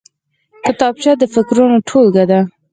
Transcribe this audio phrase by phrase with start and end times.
[0.65, 2.39] کتابچه د فکرونو ټولګه ده